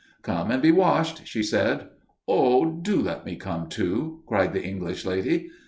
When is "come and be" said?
0.23-0.71